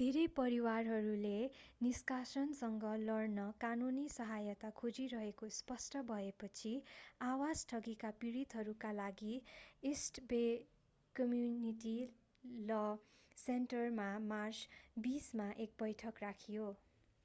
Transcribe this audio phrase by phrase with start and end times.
[0.00, 1.38] धेरै परिवारहरूले
[1.80, 6.74] निष्कासनसँग लड्न कानूनी सहायता खोजिरहेको स्पष्ट भएपछि
[7.30, 9.34] आवास ठगीका पीडितहरूका लागि
[9.92, 10.42] इस्ट बे
[11.16, 11.96] कम्युनिटी
[12.64, 12.80] ल
[13.38, 14.82] सेन्टरमा मार्च
[15.04, 16.72] 20 मा एक बैठक राखियो